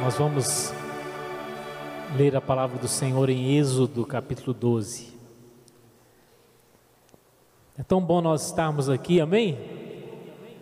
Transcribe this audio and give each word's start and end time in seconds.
Nós 0.00 0.16
vamos 0.16 0.72
ler 2.16 2.36
a 2.36 2.40
palavra 2.40 2.78
do 2.78 2.86
Senhor 2.86 3.28
em 3.28 3.56
Êxodo 3.58 4.06
capítulo 4.06 4.54
12. 4.54 5.12
É 7.76 7.82
tão 7.82 8.00
bom 8.00 8.20
nós 8.20 8.46
estarmos 8.46 8.88
aqui, 8.88 9.20
amém? 9.20 9.58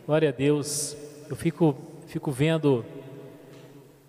Glória 0.07 0.31
a 0.31 0.33
Deus. 0.33 0.97
Eu 1.29 1.37
fico, 1.37 1.77
fico 2.07 2.31
vendo 2.31 2.83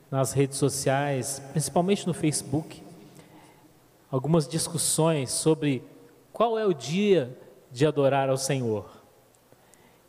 nas 0.09 0.31
redes 0.31 0.57
sociais, 0.57 1.41
principalmente 1.51 2.07
no 2.07 2.13
Facebook, 2.13 2.81
algumas 4.09 4.47
discussões 4.47 5.31
sobre 5.31 5.83
qual 6.31 6.57
é 6.57 6.65
o 6.65 6.73
dia 6.73 7.38
de 7.70 7.86
adorar 7.86 8.29
ao 8.29 8.38
Senhor. 8.38 8.89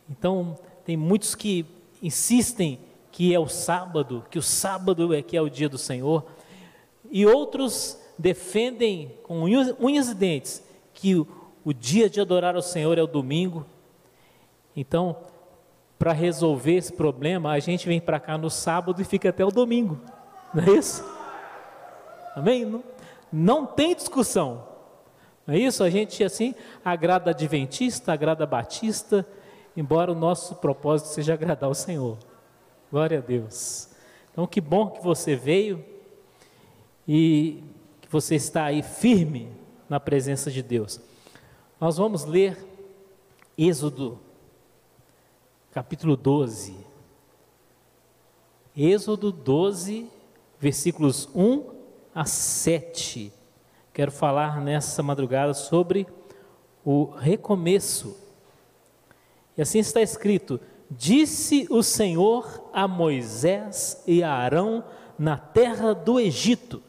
Então, 0.08 0.56
tem 0.90 0.96
muitos 0.96 1.36
que 1.36 1.64
insistem 2.02 2.80
que 3.12 3.32
é 3.32 3.38
o 3.38 3.46
sábado, 3.46 4.24
que 4.28 4.40
o 4.40 4.42
sábado 4.42 5.14
é 5.14 5.22
que 5.22 5.36
é 5.36 5.40
o 5.40 5.48
dia 5.48 5.68
do 5.68 5.78
Senhor, 5.78 6.26
e 7.08 7.24
outros 7.24 7.96
defendem 8.18 9.14
com 9.22 9.44
unhas 9.44 10.08
e 10.08 10.14
dentes 10.16 10.64
que 10.92 11.14
o, 11.14 11.28
o 11.64 11.72
dia 11.72 12.10
de 12.10 12.20
adorar 12.20 12.56
ao 12.56 12.62
Senhor 12.62 12.98
é 12.98 13.02
o 13.04 13.06
domingo. 13.06 13.64
Então, 14.74 15.16
para 15.96 16.12
resolver 16.12 16.74
esse 16.74 16.92
problema, 16.92 17.52
a 17.52 17.60
gente 17.60 17.86
vem 17.86 18.00
para 18.00 18.18
cá 18.18 18.36
no 18.36 18.50
sábado 18.50 19.00
e 19.00 19.04
fica 19.04 19.28
até 19.28 19.44
o 19.44 19.52
domingo, 19.52 19.96
não 20.52 20.64
é 20.64 20.76
isso? 20.76 21.04
Amém? 22.34 22.64
Não, 22.64 22.82
não 23.32 23.64
tem 23.64 23.94
discussão, 23.94 24.66
não 25.46 25.54
é 25.54 25.58
isso? 25.60 25.84
A 25.84 25.90
gente 25.90 26.24
assim 26.24 26.52
agrada 26.84 27.30
adventista, 27.30 28.12
agrada 28.12 28.44
batista, 28.44 29.24
embora 29.80 30.12
o 30.12 30.14
nosso 30.14 30.56
propósito 30.56 31.08
seja 31.08 31.32
agradar 31.32 31.70
o 31.70 31.74
Senhor. 31.74 32.18
Glória 32.90 33.18
a 33.18 33.22
Deus. 33.22 33.88
Então, 34.30 34.46
que 34.46 34.60
bom 34.60 34.90
que 34.90 35.02
você 35.02 35.34
veio 35.34 35.82
e 37.08 37.64
que 38.02 38.08
você 38.10 38.34
está 38.34 38.64
aí 38.64 38.82
firme 38.82 39.50
na 39.88 39.98
presença 39.98 40.50
de 40.50 40.62
Deus. 40.62 41.00
Nós 41.80 41.96
vamos 41.96 42.26
ler 42.26 42.62
Êxodo, 43.56 44.20
capítulo 45.72 46.14
12. 46.14 46.76
Êxodo 48.76 49.32
12, 49.32 50.10
versículos 50.58 51.26
1 51.34 51.64
a 52.14 52.26
7. 52.26 53.32
Quero 53.94 54.12
falar 54.12 54.60
nessa 54.60 55.02
madrugada 55.02 55.54
sobre 55.54 56.06
o 56.84 57.04
recomeço. 57.04 58.29
E 59.60 59.62
assim 59.62 59.80
está 59.80 60.00
escrito: 60.00 60.58
Disse 60.90 61.66
o 61.68 61.82
Senhor 61.82 62.70
a 62.72 62.88
Moisés 62.88 64.02
e 64.06 64.22
a 64.22 64.32
Arão 64.32 64.82
na 65.18 65.36
terra 65.36 65.92
do 65.92 66.18
Egito: 66.18 66.82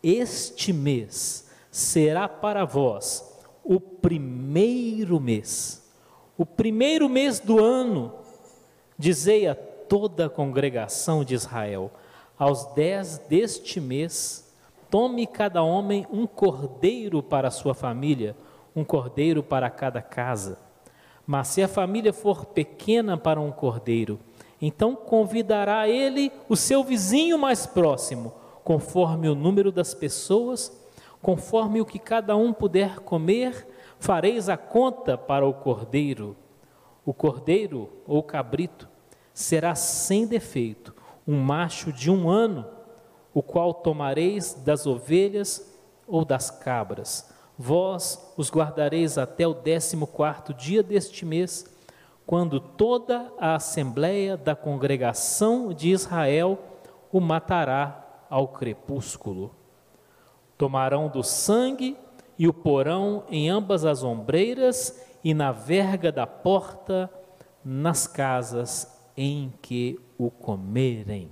Este 0.00 0.72
mês 0.72 1.50
será 1.68 2.28
para 2.28 2.64
vós 2.64 3.36
o 3.64 3.80
primeiro 3.80 5.18
mês, 5.18 5.84
o 6.38 6.46
primeiro 6.46 7.08
mês 7.08 7.40
do 7.40 7.58
ano. 7.58 8.14
Dizei 8.96 9.48
a 9.48 9.56
toda 9.56 10.26
a 10.26 10.30
congregação 10.30 11.24
de 11.24 11.34
Israel: 11.34 11.90
Aos 12.38 12.66
dez 12.66 13.18
deste 13.18 13.80
mês, 13.80 14.48
tome 14.88 15.26
cada 15.26 15.60
homem 15.60 16.06
um 16.12 16.24
cordeiro 16.24 17.20
para 17.20 17.48
a 17.48 17.50
sua 17.50 17.74
família, 17.74 18.36
um 18.76 18.84
cordeiro 18.84 19.42
para 19.42 19.68
cada 19.68 20.00
casa 20.00 20.69
mas 21.30 21.46
se 21.46 21.62
a 21.62 21.68
família 21.68 22.12
for 22.12 22.44
pequena 22.44 23.16
para 23.16 23.40
um 23.40 23.52
cordeiro, 23.52 24.18
então 24.60 24.96
convidará 24.96 25.88
ele 25.88 26.32
o 26.48 26.56
seu 26.56 26.82
vizinho 26.82 27.38
mais 27.38 27.66
próximo, 27.66 28.34
conforme 28.64 29.28
o 29.28 29.34
número 29.36 29.70
das 29.70 29.94
pessoas, 29.94 30.76
conforme 31.22 31.80
o 31.80 31.86
que 31.86 32.00
cada 32.00 32.36
um 32.36 32.52
puder 32.52 32.98
comer, 32.98 33.64
fareis 34.00 34.48
a 34.48 34.56
conta 34.56 35.16
para 35.16 35.46
o 35.46 35.54
cordeiro. 35.54 36.36
O 37.06 37.14
cordeiro 37.14 37.88
ou 38.08 38.24
cabrito 38.24 38.88
será 39.32 39.76
sem 39.76 40.26
defeito, 40.26 40.92
um 41.28 41.40
macho 41.40 41.92
de 41.92 42.10
um 42.10 42.28
ano, 42.28 42.66
o 43.32 43.40
qual 43.40 43.72
tomareis 43.72 44.52
das 44.52 44.84
ovelhas 44.84 45.78
ou 46.08 46.24
das 46.24 46.50
cabras 46.50 47.29
Vós 47.62 48.32
os 48.38 48.50
guardareis 48.50 49.18
até 49.18 49.46
o 49.46 49.52
décimo 49.52 50.06
quarto 50.06 50.54
dia 50.54 50.82
deste 50.82 51.26
mês, 51.26 51.66
quando 52.24 52.58
toda 52.58 53.30
a 53.38 53.56
assembleia 53.56 54.34
da 54.34 54.56
congregação 54.56 55.70
de 55.70 55.90
Israel 55.90 56.58
o 57.12 57.20
matará 57.20 58.24
ao 58.30 58.48
crepúsculo. 58.48 59.54
Tomarão 60.56 61.06
do 61.06 61.22
sangue 61.22 61.98
e 62.38 62.48
o 62.48 62.54
porão 62.54 63.24
em 63.28 63.50
ambas 63.50 63.84
as 63.84 64.02
ombreiras 64.02 64.98
e 65.22 65.34
na 65.34 65.52
verga 65.52 66.10
da 66.10 66.26
porta, 66.26 67.10
nas 67.62 68.06
casas 68.06 68.90
em 69.14 69.52
que 69.60 70.00
o 70.16 70.30
comerem. 70.30 71.28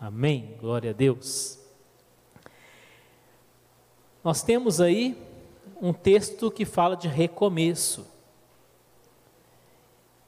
Amém. 0.00 0.56
Glória 0.58 0.92
a 0.92 0.94
Deus. 0.94 1.60
Nós 4.24 4.42
temos 4.42 4.80
aí 4.80 5.30
um 5.82 5.92
texto 5.92 6.48
que 6.48 6.64
fala 6.64 6.96
de 6.96 7.08
recomeço. 7.08 8.06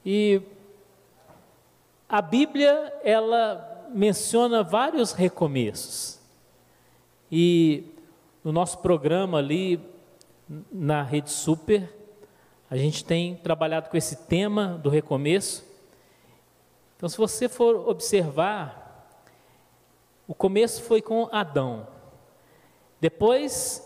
E 0.05 0.41
a 2.09 2.21
Bíblia, 2.21 2.93
ela 3.01 3.87
menciona 3.89 4.61
vários 4.61 5.13
recomeços. 5.13 6.19
E 7.31 7.85
no 8.43 8.51
nosso 8.51 8.79
programa 8.79 9.37
ali 9.37 9.79
na 10.69 11.01
Rede 11.01 11.31
Super, 11.31 11.89
a 12.69 12.75
gente 12.75 13.05
tem 13.05 13.37
trabalhado 13.37 13.89
com 13.89 13.95
esse 13.95 14.27
tema 14.27 14.77
do 14.83 14.89
recomeço. 14.89 15.63
Então, 16.97 17.07
se 17.07 17.17
você 17.17 17.47
for 17.47 17.87
observar, 17.87 19.09
o 20.27 20.35
começo 20.35 20.83
foi 20.83 21.01
com 21.01 21.29
Adão. 21.31 21.87
Depois 22.99 23.84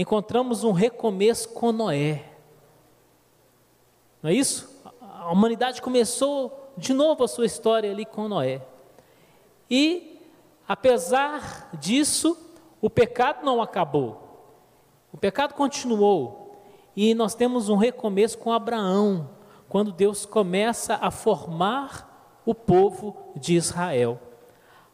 encontramos 0.00 0.64
um 0.64 0.72
recomeço 0.72 1.50
com 1.50 1.72
Noé. 1.72 2.24
Não 4.22 4.30
é 4.30 4.34
isso? 4.34 4.82
A 5.00 5.30
humanidade 5.30 5.82
começou 5.82 6.72
de 6.76 6.94
novo 6.94 7.24
a 7.24 7.28
sua 7.28 7.44
história 7.44 7.90
ali 7.90 8.06
com 8.06 8.28
Noé. 8.28 8.62
E, 9.70 10.18
apesar 10.66 11.68
disso, 11.78 12.36
o 12.80 12.88
pecado 12.88 13.44
não 13.44 13.60
acabou. 13.60 14.56
O 15.12 15.18
pecado 15.18 15.54
continuou. 15.54 16.56
E 16.96 17.14
nós 17.14 17.34
temos 17.34 17.68
um 17.68 17.76
recomeço 17.76 18.38
com 18.38 18.52
Abraão, 18.52 19.28
quando 19.68 19.92
Deus 19.92 20.24
começa 20.24 20.98
a 21.00 21.10
formar 21.10 22.40
o 22.44 22.54
povo 22.54 23.16
de 23.36 23.54
Israel. 23.54 24.18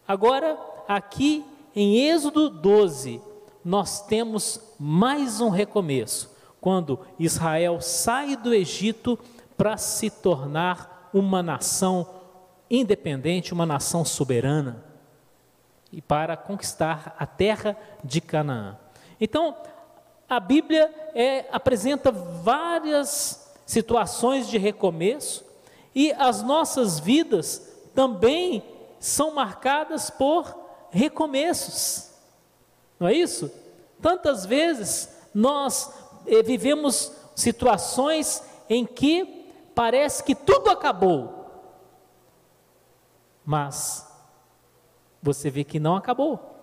Agora, 0.06 0.59
aqui 0.87 1.44
em 1.75 2.09
Êxodo 2.09 2.50
12, 2.50 3.21
nós 3.66 4.00
temos 4.00 4.60
mais 4.78 5.41
um 5.41 5.49
recomeço, 5.49 6.31
quando 6.60 7.00
Israel 7.19 7.81
sai 7.81 8.37
do 8.37 8.54
Egito 8.54 9.19
para 9.56 9.77
se 9.77 10.09
tornar 10.09 11.10
uma 11.12 11.43
nação 11.43 12.09
independente, 12.71 13.53
uma 13.53 13.66
nação 13.66 14.05
soberana, 14.05 14.84
e 15.91 16.00
para 16.00 16.37
conquistar 16.37 17.16
a 17.19 17.26
terra 17.26 17.76
de 18.05 18.21
Canaã. 18.21 18.78
Então, 19.21 19.56
a 20.28 20.38
Bíblia 20.38 20.88
é, 21.12 21.47
apresenta 21.50 22.12
várias 22.12 23.53
situações 23.66 24.49
de 24.49 24.58
recomeço, 24.58 25.44
e 25.93 26.12
as 26.12 26.40
nossas 26.40 27.00
vidas 27.00 27.69
também 27.96 28.62
são 29.00 29.35
marcadas 29.35 30.08
por 30.08 30.56
recomeços. 30.93 32.14
Não 32.99 33.08
é 33.08 33.12
isso? 33.12 33.50
Tantas 34.00 34.44
vezes 34.44 35.08
nós 35.34 35.93
eh, 36.26 36.43
vivemos 36.43 37.12
situações 37.34 38.43
em 38.69 38.84
que 38.84 39.52
parece 39.75 40.25
que 40.25 40.34
tudo 40.34 40.70
acabou, 40.70 41.34
mas 43.44 44.06
você 45.22 45.50
vê 45.50 45.62
que 45.64 45.78
não 45.78 45.96
acabou. 45.96 46.54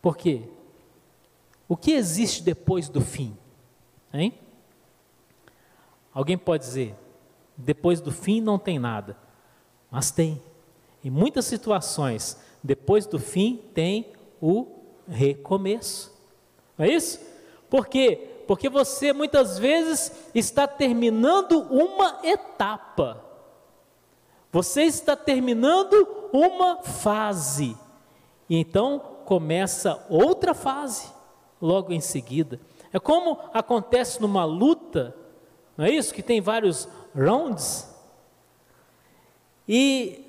Por 0.00 0.16
quê? 0.16 0.48
O 1.68 1.76
que 1.76 1.92
existe 1.92 2.42
depois 2.42 2.88
do 2.88 3.00
fim? 3.00 3.36
Hein? 4.12 4.38
Alguém 6.12 6.38
pode 6.38 6.64
dizer, 6.64 6.96
depois 7.56 8.00
do 8.00 8.10
fim 8.10 8.40
não 8.40 8.58
tem 8.58 8.78
nada, 8.78 9.16
mas 9.90 10.10
tem. 10.10 10.42
Em 11.04 11.10
muitas 11.10 11.44
situações, 11.44 12.40
depois 12.62 13.06
do 13.06 13.18
fim 13.18 13.62
tem 13.74 14.12
o 14.40 14.77
recomeço. 15.08 16.12
Não 16.76 16.84
é 16.86 16.90
isso? 16.90 17.20
Porque 17.68 18.16
Porque 18.46 18.68
você 18.68 19.12
muitas 19.12 19.58
vezes 19.58 20.10
está 20.34 20.66
terminando 20.66 21.66
uma 21.70 22.20
etapa. 22.22 23.22
Você 24.50 24.84
está 24.84 25.14
terminando 25.14 26.30
uma 26.32 26.82
fase. 26.82 27.76
E 28.48 28.56
então 28.56 28.98
começa 29.26 30.02
outra 30.08 30.54
fase 30.54 31.12
logo 31.60 31.92
em 31.92 32.00
seguida. 32.00 32.58
É 32.90 32.98
como 32.98 33.38
acontece 33.52 34.20
numa 34.20 34.46
luta, 34.46 35.14
não 35.76 35.84
é 35.84 35.90
isso? 35.90 36.14
Que 36.14 36.22
tem 36.22 36.40
vários 36.40 36.88
rounds. 37.14 37.86
E 39.68 40.24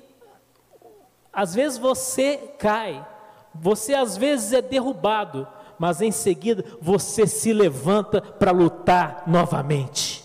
às 1.32 1.54
vezes 1.54 1.78
você 1.78 2.36
cai, 2.58 3.06
você 3.54 3.94
às 3.94 4.16
vezes 4.16 4.52
é 4.52 4.62
derrubado, 4.62 5.46
mas 5.78 6.00
em 6.00 6.10
seguida 6.10 6.64
você 6.80 7.26
se 7.26 7.52
levanta 7.52 8.20
para 8.20 8.50
lutar 8.52 9.24
novamente. 9.26 10.24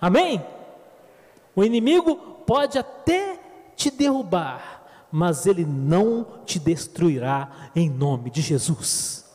Amém? 0.00 0.44
O 1.54 1.62
inimigo 1.62 2.16
pode 2.46 2.78
até 2.78 3.38
te 3.76 3.90
derrubar, 3.90 4.82
mas 5.12 5.46
ele 5.46 5.64
não 5.64 6.26
te 6.44 6.58
destruirá 6.58 7.70
em 7.74 7.88
nome 7.88 8.30
de 8.30 8.40
Jesus. 8.40 9.30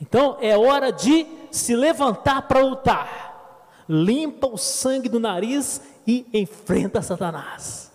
Então 0.00 0.38
é 0.40 0.56
hora 0.56 0.90
de 0.90 1.26
se 1.50 1.76
levantar 1.76 2.42
para 2.42 2.60
lutar. 2.60 3.84
Limpa 3.88 4.46
o 4.46 4.56
sangue 4.56 5.08
do 5.08 5.20
nariz 5.20 5.82
e 6.06 6.26
enfrenta 6.32 7.02
Satanás. 7.02 7.90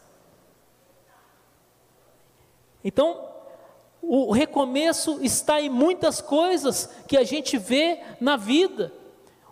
Então, 2.84 3.35
o 4.08 4.32
recomeço 4.32 5.20
está 5.22 5.60
em 5.60 5.70
muitas 5.70 6.22
coisas 6.22 6.90
que 7.08 7.18
a 7.18 7.24
gente 7.24 7.58
vê 7.58 8.00
na 8.20 8.38
vida. 8.38 8.94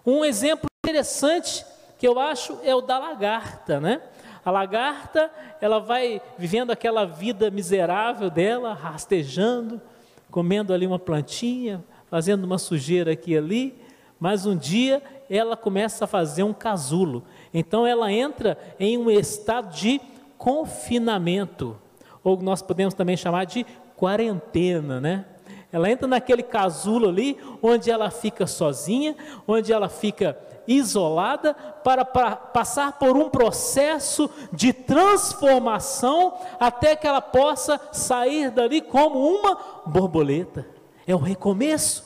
Um 0.05 0.23
exemplo 0.23 0.67
interessante 0.85 1.65
que 1.97 2.07
eu 2.07 2.19
acho 2.19 2.59
é 2.63 2.75
o 2.75 2.81
da 2.81 2.99
lagarta, 2.99 3.79
né? 3.79 4.01
A 4.45 4.51
lagarta, 4.51 5.31
ela 5.61 5.79
vai 5.79 6.21
vivendo 6.37 6.71
aquela 6.71 7.05
vida 7.05 7.49
miserável 7.49 8.29
dela, 8.29 8.73
rastejando, 8.73 9.81
comendo 10.29 10.73
ali 10.73 10.85
uma 10.85 10.99
plantinha, 10.99 11.83
fazendo 12.09 12.43
uma 12.43 12.57
sujeira 12.57 13.13
aqui 13.13 13.31
e 13.31 13.37
ali, 13.37 13.81
mas 14.19 14.45
um 14.45 14.55
dia 14.55 15.01
ela 15.29 15.55
começa 15.55 16.03
a 16.03 16.07
fazer 16.07 16.43
um 16.43 16.53
casulo. 16.53 17.23
Então 17.53 17.87
ela 17.87 18.11
entra 18.11 18.57
em 18.79 18.97
um 18.97 19.09
estado 19.09 19.73
de 19.73 20.01
confinamento, 20.37 21.79
ou 22.21 22.35
nós 22.41 22.61
podemos 22.61 22.93
também 22.93 23.15
chamar 23.15 23.45
de 23.45 23.65
quarentena, 24.03 24.99
né? 24.99 25.23
Ela 25.71 25.89
entra 25.89 26.05
naquele 26.05 26.43
casulo 26.43 27.07
ali, 27.07 27.37
onde 27.61 27.89
ela 27.89 28.11
fica 28.11 28.45
sozinha, 28.45 29.15
onde 29.47 29.71
ela 29.71 29.87
fica 29.87 30.37
isolada, 30.67 31.53
para, 31.53 32.03
para 32.03 32.35
passar 32.35 32.99
por 32.99 33.15
um 33.15 33.29
processo 33.29 34.29
de 34.51 34.73
transformação, 34.73 36.33
até 36.59 36.97
que 36.97 37.07
ela 37.07 37.21
possa 37.21 37.79
sair 37.93 38.51
dali 38.51 38.81
como 38.81 39.19
uma 39.19 39.57
borboleta. 39.85 40.67
É 41.07 41.15
um 41.15 41.19
recomeço. 41.19 42.03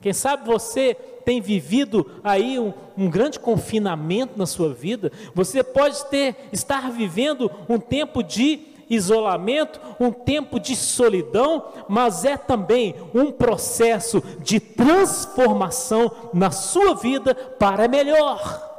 Quem 0.00 0.14
sabe 0.14 0.46
você 0.46 0.94
tem 0.94 1.38
vivido 1.38 2.10
aí 2.24 2.58
um, 2.58 2.72
um, 2.96 3.10
grande 3.10 3.38
confinamento 3.38 4.38
na 4.38 4.46
sua 4.46 4.72
vida, 4.72 5.12
você 5.34 5.62
pode 5.62 6.06
ter, 6.06 6.48
estar 6.50 6.90
vivendo 6.90 7.50
um 7.68 7.78
tempo 7.78 8.22
de 8.22 8.71
isolamento, 8.94 9.80
um 9.98 10.12
tempo 10.12 10.60
de 10.60 10.76
solidão, 10.76 11.72
mas 11.88 12.24
é 12.24 12.36
também 12.36 12.94
um 13.14 13.32
processo 13.32 14.22
de 14.40 14.60
transformação 14.60 16.30
na 16.32 16.50
sua 16.50 16.94
vida 16.94 17.34
para 17.34 17.88
melhor. 17.88 18.70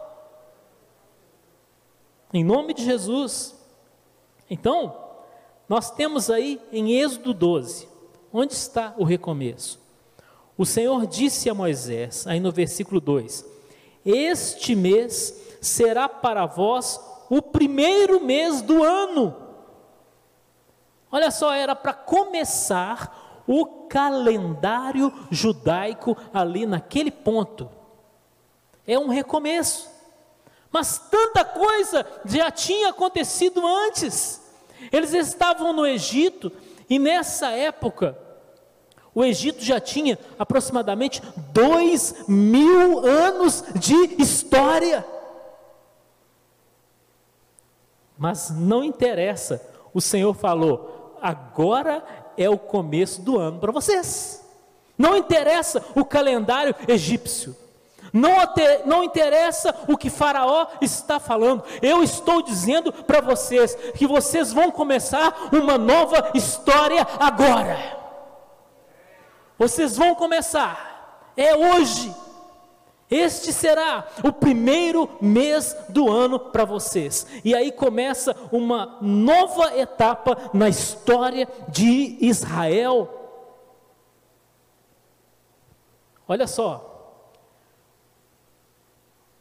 Em 2.34 2.44
nome 2.44 2.74
de 2.74 2.84
Jesus. 2.84 3.56
Então, 4.50 4.96
nós 5.68 5.92
temos 5.92 6.30
aí 6.30 6.62
em 6.72 7.00
Êxodo 7.00 7.34
12, 7.34 7.88
onde 8.32 8.54
está 8.54 8.94
o 8.98 9.04
recomeço? 9.04 9.82
O 10.58 10.66
Senhor 10.66 11.08
disse 11.08 11.50
a 11.50 11.54
Moisés, 11.54 12.28
aí 12.28 12.40
no 12.40 12.52
versículo 12.52 13.02
2: 13.02 13.46
Este 14.06 14.76
mês 14.76 15.58
será 15.62 16.08
para 16.08 16.46
vós 16.46 17.00
o 17.30 17.42
primeiro 17.42 18.24
mês 18.24 18.62
do 18.62 18.84
ano. 18.84 19.43
Olha 21.14 21.30
só, 21.30 21.54
era 21.54 21.76
para 21.76 21.94
começar 21.94 23.44
o 23.46 23.68
calendário 23.88 25.14
judaico 25.30 26.18
ali 26.34 26.66
naquele 26.66 27.12
ponto. 27.12 27.70
É 28.88 28.98
um 28.98 29.10
recomeço. 29.10 29.92
Mas 30.72 30.98
tanta 30.98 31.46
coisa 31.46 32.04
já 32.26 32.50
tinha 32.50 32.90
acontecido 32.90 33.64
antes. 33.64 34.42
Eles 34.92 35.14
estavam 35.14 35.72
no 35.72 35.86
Egito 35.86 36.52
e 36.90 36.98
nessa 36.98 37.52
época 37.52 38.18
o 39.14 39.24
Egito 39.24 39.64
já 39.64 39.80
tinha 39.80 40.18
aproximadamente 40.40 41.22
dois 41.54 42.28
mil 42.28 43.06
anos 43.06 43.64
de 43.76 44.20
história. 44.20 45.06
Mas 48.18 48.50
não 48.50 48.84
interessa, 48.84 49.62
o 49.94 50.02
Senhor 50.02 50.34
falou: 50.34 50.93
agora 51.24 52.04
é 52.38 52.50
o 52.50 52.58
começo 52.58 53.22
do 53.22 53.40
ano 53.40 53.60
para 53.60 53.72
vocês. 53.72 54.44
Não 54.98 55.16
interessa 55.16 55.84
o 55.96 56.04
calendário 56.04 56.76
egípcio. 56.88 57.56
Não, 58.12 58.36
não, 58.86 59.04
interessa 59.04 59.74
o 59.88 59.98
que 59.98 60.08
Faraó 60.08 60.68
está 60.80 61.20
falando, 61.20 61.64
eu 61.82 62.04
estou 62.04 62.44
dizendo 62.44 62.94
para 62.94 63.22
vocês 63.22 63.74
que 63.96 64.06
vocês 64.06 64.54
vão 64.54 64.70
começar 64.70 65.50
uma 65.52 65.80
nova 65.80 66.30
história 66.36 67.08
agora. 67.20 67.76
Vocês 69.58 69.98
vão 69.98 70.14
começar, 70.14 71.32
é 71.36 71.56
hoje. 71.56 72.14
Este 73.14 73.54
será 73.54 74.08
o 74.24 74.34
primeiro 74.34 75.08
mês 75.22 75.78
do 75.88 76.12
ano 76.12 76.40
para 76.40 76.66
vocês. 76.66 77.28
E 77.46 77.54
aí 77.54 77.72
começa 77.72 78.36
uma 78.52 78.98
nova 79.02 79.78
etapa 79.78 80.50
na 80.52 80.68
história 80.68 81.48
de 81.70 82.18
Israel. 82.20 83.08
Olha 86.28 86.48
só. 86.48 86.90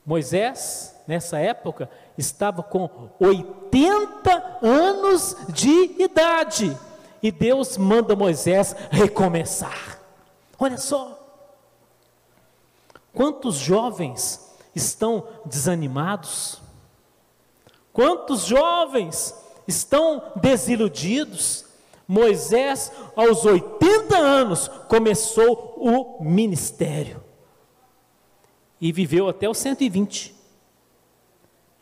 Moisés, 0.04 0.94
nessa 1.08 1.38
época, 1.38 1.88
estava 2.18 2.62
com 2.62 2.90
80 3.18 4.58
anos 4.60 5.34
de 5.48 6.02
idade. 6.02 6.76
E 7.22 7.32
Deus 7.32 7.78
manda 7.78 8.14
Moisés 8.14 8.76
recomeçar. 8.90 9.98
Olha 10.58 10.76
só. 10.76 11.21
Quantos 13.12 13.56
jovens 13.56 14.40
estão 14.74 15.26
desanimados? 15.44 16.60
Quantos 17.92 18.46
jovens 18.46 19.34
estão 19.66 20.32
desiludidos? 20.36 21.66
Moisés, 22.08 22.92
aos 23.14 23.44
80 23.44 24.16
anos, 24.16 24.68
começou 24.88 25.74
o 25.76 26.22
ministério 26.22 27.22
e 28.80 28.92
viveu 28.92 29.28
até 29.28 29.48
os 29.48 29.58
120. 29.58 30.34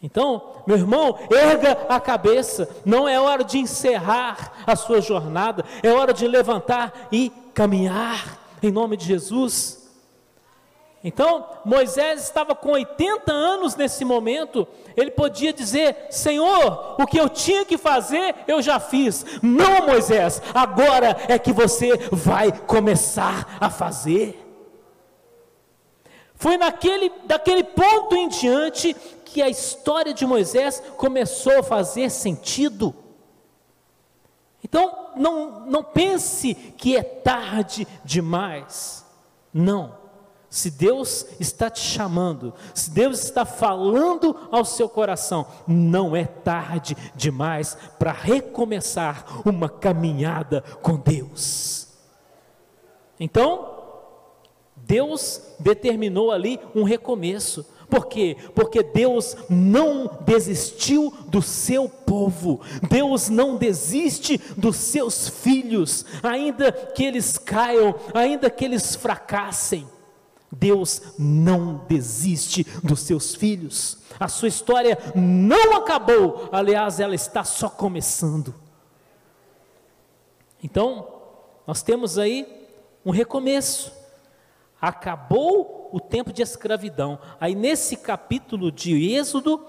Então, 0.02 0.62
meu 0.66 0.76
irmão, 0.76 1.18
erga 1.30 1.72
a 1.88 1.98
cabeça, 2.00 2.68
não 2.84 3.08
é 3.08 3.20
hora 3.20 3.42
de 3.42 3.58
encerrar 3.58 4.52
a 4.66 4.76
sua 4.76 5.00
jornada, 5.00 5.64
é 5.82 5.92
hora 5.92 6.12
de 6.12 6.26
levantar 6.26 7.08
e 7.10 7.30
caminhar 7.52 8.38
em 8.62 8.70
nome 8.70 8.96
de 8.96 9.06
Jesus. 9.06 9.79
Então, 11.02 11.46
Moisés 11.64 12.22
estava 12.22 12.54
com 12.54 12.72
80 12.72 13.32
anos 13.32 13.74
nesse 13.74 14.04
momento, 14.04 14.68
ele 14.94 15.10
podia 15.10 15.52
dizer: 15.52 16.08
Senhor, 16.10 16.96
o 17.00 17.06
que 17.06 17.18
eu 17.18 17.28
tinha 17.28 17.64
que 17.64 17.78
fazer, 17.78 18.34
eu 18.46 18.60
já 18.60 18.78
fiz. 18.78 19.24
Não, 19.42 19.86
Moisés, 19.86 20.42
agora 20.52 21.16
é 21.26 21.38
que 21.38 21.52
você 21.52 21.96
vai 22.12 22.52
começar 22.52 23.56
a 23.58 23.70
fazer. 23.70 24.46
Foi 26.34 26.58
naquele, 26.58 27.10
daquele 27.24 27.64
ponto 27.64 28.14
em 28.14 28.28
diante 28.28 28.94
que 29.24 29.40
a 29.40 29.48
história 29.48 30.12
de 30.12 30.26
Moisés 30.26 30.82
começou 30.96 31.60
a 31.60 31.62
fazer 31.62 32.10
sentido. 32.10 32.94
Então, 34.62 35.12
não, 35.16 35.60
não 35.66 35.82
pense 35.82 36.54
que 36.54 36.96
é 36.96 37.02
tarde 37.02 37.86
demais. 38.04 39.04
Não. 39.52 39.99
Se 40.50 40.68
Deus 40.68 41.26
está 41.38 41.70
te 41.70 41.78
chamando, 41.78 42.52
se 42.74 42.90
Deus 42.90 43.22
está 43.22 43.44
falando 43.44 44.36
ao 44.50 44.64
seu 44.64 44.88
coração, 44.88 45.46
não 45.64 46.16
é 46.16 46.24
tarde 46.24 46.96
demais 47.14 47.78
para 48.00 48.10
recomeçar 48.10 49.24
uma 49.46 49.68
caminhada 49.68 50.60
com 50.82 50.96
Deus. 50.96 51.86
Então, 53.20 53.78
Deus 54.74 55.40
determinou 55.60 56.32
ali 56.32 56.58
um 56.74 56.82
recomeço. 56.82 57.64
Por 57.88 58.06
quê? 58.06 58.36
Porque 58.52 58.82
Deus 58.82 59.36
não 59.48 60.18
desistiu 60.22 61.14
do 61.28 61.40
seu 61.40 61.88
povo, 61.88 62.60
Deus 62.88 63.28
não 63.28 63.56
desiste 63.56 64.36
dos 64.56 64.76
seus 64.76 65.28
filhos, 65.28 66.04
ainda 66.24 66.72
que 66.72 67.04
eles 67.04 67.38
caiam, 67.38 67.94
ainda 68.12 68.50
que 68.50 68.64
eles 68.64 68.96
fracassem. 68.96 69.86
Deus 70.50 71.14
não 71.18 71.84
desiste 71.88 72.64
dos 72.82 73.00
seus 73.00 73.34
filhos, 73.34 73.98
a 74.18 74.28
sua 74.28 74.48
história 74.48 74.98
não 75.14 75.76
acabou, 75.76 76.48
aliás, 76.52 76.98
ela 76.98 77.14
está 77.14 77.44
só 77.44 77.68
começando. 77.68 78.54
Então, 80.62 81.20
nós 81.66 81.82
temos 81.82 82.18
aí 82.18 82.68
um 83.04 83.10
recomeço. 83.10 83.92
Acabou 84.80 85.88
o 85.92 86.00
tempo 86.00 86.32
de 86.32 86.42
escravidão. 86.42 87.18
Aí 87.40 87.54
nesse 87.54 87.96
capítulo 87.96 88.70
de 88.70 89.14
Êxodo 89.14 89.64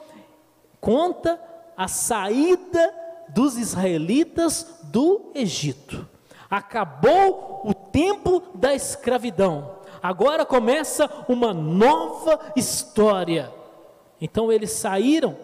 conta 0.79 1.39
a 1.77 1.87
saída 1.87 2.93
dos 3.29 3.57
israelitas 3.57 4.79
do 4.83 5.31
Egito. 5.33 6.07
Acabou 6.49 7.61
o 7.63 7.73
tempo 7.73 8.43
da 8.55 8.73
escravidão. 8.73 9.80
Agora 10.01 10.45
começa 10.45 11.09
uma 11.27 11.53
nova 11.53 12.53
história. 12.55 13.53
Então 14.19 14.51
eles 14.51 14.71
saíram. 14.71 15.37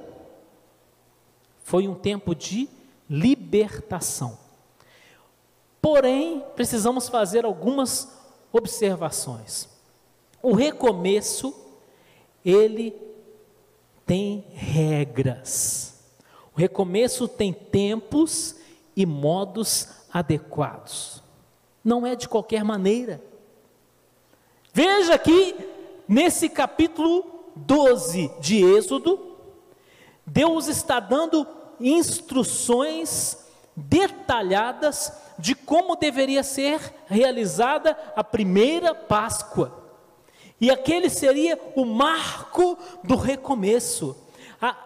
Foi 1.64 1.88
um 1.88 1.96
tempo 1.96 2.34
de 2.34 2.70
libertação. 3.10 4.38
Porém, 5.82 6.44
precisamos 6.56 7.08
fazer 7.08 7.46
algumas 7.46 8.18
observações. 8.52 9.70
O 10.42 10.54
recomeço, 10.54 11.54
ele 12.44 12.96
tem 14.06 14.46
regras. 14.54 16.04
O 16.56 16.60
recomeço 16.60 17.28
tem 17.28 17.54
tempos 17.54 18.56
e 18.96 19.06
modos 19.06 19.90
adequados. 20.12 21.22
Não 21.84 22.06
é 22.06 22.16
de 22.16 22.28
qualquer 22.28 22.64
maneira. 22.64 23.22
Veja 24.78 25.16
aqui, 25.16 25.56
nesse 26.08 26.48
capítulo 26.48 27.26
12 27.56 28.30
de 28.40 28.64
Êxodo, 28.64 29.36
Deus 30.24 30.68
está 30.68 31.00
dando 31.00 31.48
instruções 31.80 33.40
detalhadas 33.76 35.12
de 35.40 35.56
como 35.56 35.96
deveria 35.96 36.44
ser 36.44 36.80
realizada 37.08 37.98
a 38.16 38.24
primeira 38.24 38.94
Páscoa. 38.94 39.84
E 40.62 40.70
aquele 40.70 41.10
seria 41.10 41.60
o 41.76 41.84
marco 41.84 42.78
do 43.04 43.16
recomeço. 43.16 44.16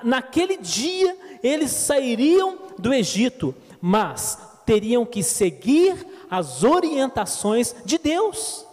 naquele 0.04 0.56
dia 0.56 1.18
eles 1.44 1.70
sairiam 1.72 2.60
do 2.80 2.94
Egito, 2.94 3.54
mas 3.82 4.40
teriam 4.66 5.06
que 5.06 5.22
seguir 5.22 6.08
as 6.30 6.64
orientações 6.64 7.76
de 7.84 7.98
Deus. 7.98 8.71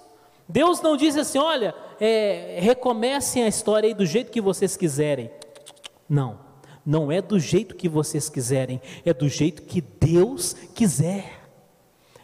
Deus 0.49 0.81
não 0.81 0.97
diz 0.97 1.17
assim: 1.17 1.39
olha, 1.39 1.75
é, 2.01 2.59
recomecem 2.61 3.43
a 3.43 3.49
história 3.49 3.89
aí 3.89 3.95
do 3.95 4.07
jeito 4.07 4.31
que 4.31 4.41
vocês 4.41 4.77
quiserem. 4.77 5.31
Não, 6.09 6.39
não 6.87 7.13
é 7.13 7.21
do 7.21 7.39
jeito 7.39 7.75
que 7.75 7.89
vocês 7.89 8.31
quiserem, 8.31 8.81
é 9.05 9.13
do 9.13 9.29
jeito 9.29 9.63
que 9.63 9.81
Deus 9.81 10.55
quiser. 10.75 11.39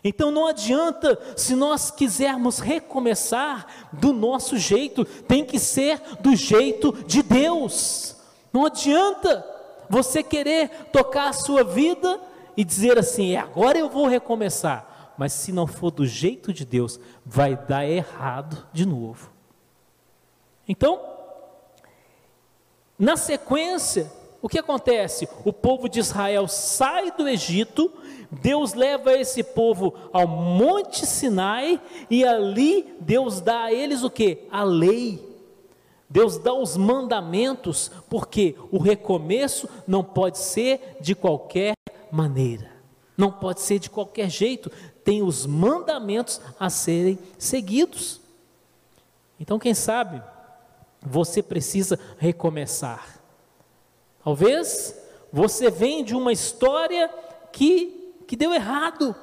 Então 0.02 0.30
não 0.30 0.46
adianta, 0.46 1.18
se 1.34 1.54
nós 1.54 1.90
quisermos 1.90 2.58
recomeçar 2.58 3.88
do 3.92 4.12
nosso 4.12 4.58
jeito, 4.58 5.04
tem 5.04 5.44
que 5.44 5.58
ser 5.58 6.00
do 6.20 6.36
jeito 6.36 6.92
de 7.06 7.22
Deus. 7.22 8.16
Não 8.52 8.66
adianta 8.66 9.44
você 9.88 10.22
querer 10.22 10.68
tocar 10.92 11.30
a 11.30 11.32
sua 11.32 11.64
vida 11.64 12.20
e 12.56 12.64
dizer 12.64 12.98
assim: 12.98 13.34
é, 13.34 13.38
agora 13.38 13.78
eu 13.78 13.88
vou 13.88 14.06
recomeçar. 14.06 14.93
Mas 15.16 15.32
se 15.32 15.52
não 15.52 15.66
for 15.66 15.90
do 15.90 16.06
jeito 16.06 16.52
de 16.52 16.64
Deus, 16.64 16.98
vai 17.24 17.56
dar 17.56 17.86
errado 17.86 18.66
de 18.72 18.86
novo. 18.86 19.30
Então, 20.68 21.00
na 22.98 23.16
sequência, 23.16 24.10
o 24.40 24.48
que 24.48 24.58
acontece? 24.58 25.28
O 25.44 25.52
povo 25.52 25.88
de 25.88 26.00
Israel 26.00 26.48
sai 26.48 27.10
do 27.12 27.28
Egito 27.28 27.92
Deus 28.40 28.74
leva 28.74 29.12
esse 29.12 29.42
povo 29.42 29.94
ao 30.12 30.26
Monte 30.26 31.06
Sinai 31.06 31.80
e 32.10 32.24
ali 32.24 32.94
Deus 33.00 33.40
dá 33.40 33.64
a 33.64 33.72
eles 33.72 34.02
o 34.02 34.10
que? 34.10 34.46
A 34.50 34.62
lei. 34.64 35.32
Deus 36.08 36.38
dá 36.38 36.52
os 36.52 36.76
mandamentos, 36.76 37.90
porque 38.08 38.54
o 38.70 38.78
recomeço 38.78 39.68
não 39.86 40.04
pode 40.04 40.38
ser 40.38 40.96
de 41.00 41.14
qualquer 41.14 41.74
maneira, 42.10 42.70
não 43.16 43.30
pode 43.30 43.60
ser 43.60 43.78
de 43.78 43.90
qualquer 43.90 44.28
jeito, 44.28 44.70
tem 45.04 45.22
os 45.22 45.46
mandamentos 45.46 46.40
a 46.58 46.68
serem 46.68 47.18
seguidos. 47.38 48.20
Então, 49.38 49.58
quem 49.58 49.74
sabe, 49.74 50.22
você 51.00 51.42
precisa 51.42 51.98
recomeçar. 52.18 53.20
Talvez 54.22 54.98
você 55.32 55.70
vem 55.70 56.02
de 56.02 56.14
uma 56.14 56.32
história 56.32 57.08
que 57.52 58.02
que 58.26 58.36
deu 58.36 58.52
errado, 58.52 59.14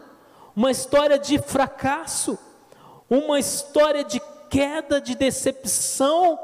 uma 0.56 0.72
história 0.72 1.18
de 1.18 1.40
fracasso, 1.40 2.38
uma 3.10 3.40
história 3.40 4.04
de 4.04 4.22
queda, 4.50 5.02
de 5.02 5.16
decepção, 5.16 6.40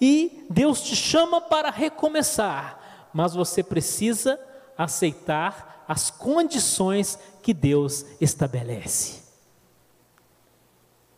e 0.00 0.46
Deus 0.50 0.80
te 0.82 0.96
chama 0.96 1.40
para 1.40 1.70
recomeçar, 1.70 3.08
mas 3.12 3.34
você 3.34 3.62
precisa 3.62 4.40
aceitar 4.76 5.73
as 5.86 6.10
condições 6.10 7.18
que 7.42 7.52
Deus 7.52 8.04
estabelece. 8.20 9.22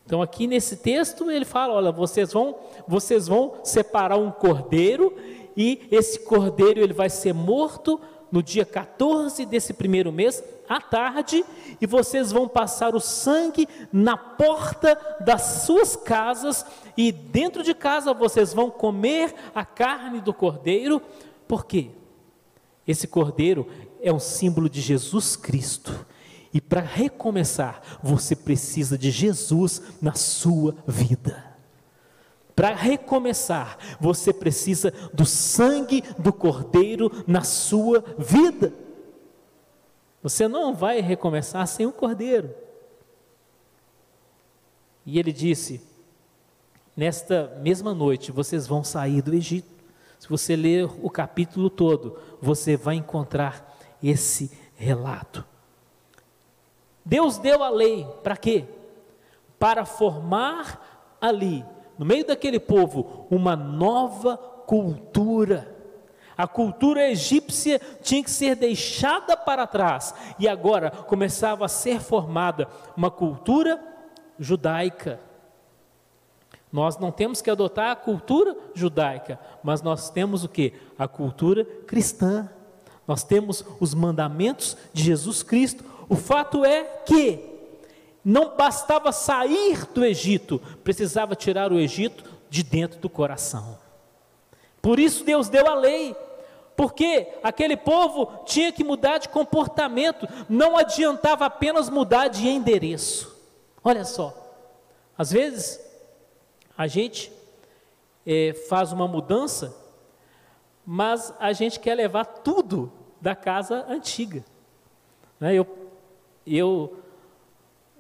Então 0.05 0.23
aqui 0.23 0.47
nesse 0.47 0.77
texto 0.77 1.31
ele 1.31 1.45
fala, 1.45 1.75
olha, 1.75 1.93
vocês 1.93 2.33
vão, 2.33 2.57
vocês 2.87 3.27
vão 3.27 3.55
separar 3.65 4.17
um 4.17 4.31
cordeiro 4.31 5.17
e 5.57 5.87
esse 5.91 6.21
cordeiro 6.21 6.79
ele 6.81 6.93
vai 6.93 7.11
ser 7.11 7.33
morto 7.33 8.01
no 8.31 8.43
dia 8.43 8.65
14 8.65 9.45
desse 9.47 9.73
primeiro 9.73 10.13
mês, 10.13 10.43
à 10.69 10.81
tarde, 10.81 11.45
e 11.81 11.87
vocês 11.87 12.33
vão 12.33 12.49
passar 12.49 12.95
o 12.95 13.01
sangue 13.01 13.69
na 13.93 14.17
porta 14.17 14.99
das 15.21 15.65
suas 15.65 15.95
casas, 15.95 16.67
e 16.97 17.13
dentro 17.13 17.63
de 17.63 17.73
casa 17.73 18.13
vocês 18.13 18.53
vão 18.53 18.69
comer 18.69 19.33
a 19.55 19.65
carne 19.65 20.21
do 20.21 20.35
cordeiro, 20.35 21.01
por 21.47 21.65
quê? 21.65 21.91
Esse 22.87 23.07
cordeiro 23.07 23.69
é 24.07 24.13
um 24.13 24.21
símbolo 24.21 24.71
de 24.71 24.81
Jesus 24.81 25.35
Cristo. 25.35 26.07
E 26.55 26.61
para 26.61 26.81
recomeçar, 26.81 27.99
você 28.01 28.37
precisa 28.37 28.97
de 28.97 29.11
Jesus 29.11 29.83
na 30.01 30.15
sua 30.15 30.77
vida. 30.87 31.57
Para 32.55 32.73
recomeçar, 32.73 33.77
você 34.01 34.33
precisa 34.33 34.93
do 35.13 35.27
sangue 35.27 36.05
do 36.19 36.33
Cordeiro 36.33 37.11
na 37.27 37.43
sua 37.43 38.03
vida. 38.17 38.73
Você 40.23 40.47
não 40.47 40.73
vai 40.73 41.01
recomeçar 41.01 41.67
sem 41.67 41.85
o 41.85 41.93
Cordeiro. 41.93 42.55
E 45.05 45.19
ele 45.19 45.33
disse: 45.33 45.83
Nesta 46.97 47.59
mesma 47.61 47.93
noite 47.93 48.31
vocês 48.31 48.69
vão 48.69 48.85
sair 48.85 49.21
do 49.21 49.35
Egito. 49.35 49.69
Se 50.19 50.29
você 50.29 50.55
ler 50.55 50.89
o 51.03 51.11
capítulo 51.11 51.69
todo, 51.69 52.17
você 52.41 52.77
vai 52.77 52.95
encontrar 52.95 53.76
esse 54.03 54.51
relato. 54.77 55.45
Deus 57.05 57.39
deu 57.39 57.63
a 57.63 57.69
lei 57.69 58.07
para 58.23 58.37
quê? 58.37 58.65
Para 59.59 59.85
formar 59.85 61.17
ali 61.21 61.65
no 61.99 62.05
meio 62.05 62.27
daquele 62.27 62.61
povo, 62.61 63.27
uma 63.31 63.57
nova 63.57 64.37
cultura. 64.37 65.75
A 66.37 66.47
cultura 66.47 67.09
egípcia 67.09 67.81
tinha 68.03 68.23
que 68.23 68.31
ser 68.31 68.57
deixada 68.57 69.37
para 69.37 69.67
trás 69.67 70.15
e 70.39 70.47
agora 70.47 70.91
começava 70.91 71.65
a 71.65 71.69
ser 71.69 72.01
formada 72.01 72.69
uma 72.95 73.11
cultura 73.11 73.83
judaica. 74.39 75.19
Nós 76.71 76.99
não 76.99 77.11
temos 77.11 77.41
que 77.41 77.51
adotar 77.51 77.91
a 77.91 77.97
cultura 77.97 78.55
judaica, 78.75 79.41
mas 79.63 79.81
nós 79.81 80.11
temos 80.11 80.45
o 80.45 80.49
que? 80.49 80.75
A 80.99 81.09
cultura 81.09 81.65
cristã. 81.87 82.51
Nós 83.07 83.23
temos 83.23 83.65
os 83.81 83.95
mandamentos 83.95 84.77
de 84.93 85.03
Jesus 85.03 85.43
Cristo. 85.43 85.85
O 86.09 86.17
fato 86.17 86.65
é 86.65 86.85
que 87.07 87.39
não 88.25 88.57
bastava 88.57 89.13
sair 89.13 89.87
do 89.93 90.05
Egito, 90.05 90.61
precisava 90.83 91.37
tirar 91.37 91.73
o 91.73 91.79
Egito 91.79 92.25
de 92.51 92.63
dentro 92.63 92.99
do 92.99 93.09
coração. 93.09 93.79
Por 94.83 94.99
isso 94.99 95.25
Deus 95.25 95.49
deu 95.49 95.67
a 95.69 95.75
lei, 95.75 96.15
porque 96.77 97.29
aquele 97.43 97.77
povo 97.77 98.45
tinha 98.45 98.73
que 98.73 98.85
mudar 98.85 99.19
de 99.19 99.29
comportamento, 99.29 100.29
não 100.49 100.77
adiantava 100.77 101.47
apenas 101.47 101.89
mudar 101.89 102.29
de 102.29 102.49
endereço. 102.49 103.35
Olha 103.83 104.05
só, 104.05 104.35
às 105.17 105.31
vezes 105.31 105.81
A 106.77 106.87
gente 106.87 107.33
é, 108.27 108.53
faz 108.69 108.93
uma 108.93 109.09
mudança, 109.09 109.75
mas 110.87 111.35
a 111.41 111.53
gente 111.53 111.81
quer 111.81 111.97
levar 111.97 112.25
tudo 112.25 112.93
da 113.21 113.35
casa 113.35 113.85
antiga. 113.89 114.45
Né? 115.41 115.53
Eu, 115.55 115.67
eu, 116.47 117.03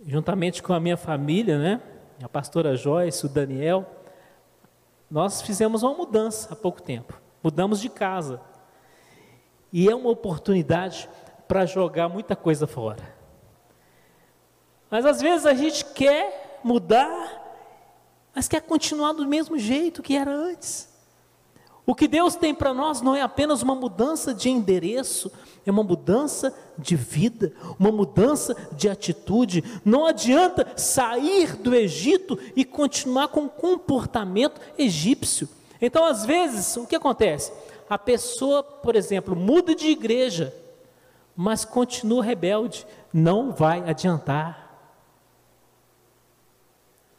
juntamente 0.07 0.63
com 0.63 0.73
a 0.73 0.79
minha 0.79 0.97
família, 0.97 1.59
né? 1.59 1.81
a 2.23 2.29
pastora 2.29 2.77
Joyce, 2.77 3.27
o 3.27 3.29
Daniel, 3.29 3.85
nós 5.11 5.43
fizemos 5.43 5.83
uma 5.83 5.95
mudança 5.95 6.53
há 6.53 6.57
pouco 6.57 6.81
tempo. 6.81 7.21
Mudamos 7.43 7.81
de 7.81 7.89
casa. 7.89 8.41
E 9.73 9.89
é 9.89 9.95
uma 9.95 10.11
oportunidade 10.11 11.09
para 11.49 11.67
jogar 11.67 12.09
muita 12.09 12.37
coisa 12.37 12.67
fora. 12.67 13.17
Mas 14.89 15.05
às 15.05 15.21
vezes 15.21 15.45
a 15.45 15.55
gente 15.55 15.85
quer 15.87 16.61
mudar, 16.63 17.43
mas 18.35 18.47
quer 18.47 18.63
continuar 18.63 19.13
do 19.13 19.27
mesmo 19.27 19.59
jeito 19.59 20.03
que 20.03 20.17
era 20.17 20.33
antes. 20.33 20.96
O 21.87 21.95
que 21.95 22.09
Deus 22.09 22.35
tem 22.35 22.53
para 22.53 22.75
nós 22.75 23.01
não 23.01 23.15
é 23.15 23.23
apenas 23.23 23.63
uma 23.63 23.75
mudança 23.75 24.35
de 24.35 24.51
endereço, 24.51 25.31
é 25.65 25.71
uma 25.71 25.85
mudança 25.85 26.53
de 26.77 26.97
vida, 26.97 27.53
uma 27.79 27.93
mudança 27.93 28.57
de 28.73 28.89
atitude. 28.89 29.63
Não 29.85 30.05
adianta 30.05 30.67
sair 30.77 31.55
do 31.55 31.73
Egito 31.73 32.37
e 32.57 32.65
continuar 32.65 33.29
com 33.29 33.45
o 33.45 33.49
comportamento 33.49 34.61
egípcio. 34.77 35.49
Então, 35.81 36.05
às 36.05 36.27
vezes, 36.27 36.77
o 36.77 36.87
que 36.87 36.97
acontece? 36.97 37.53
A 37.89 37.97
pessoa, 37.97 38.65
por 38.65 38.97
exemplo, 38.97 39.37
muda 39.37 39.73
de 39.73 39.87
igreja, 39.87 40.53
mas 41.37 41.65
continua 41.65 42.25
rebelde, 42.25 42.85
não 43.13 43.53
vai 43.53 43.89
adiantar. 43.89 44.77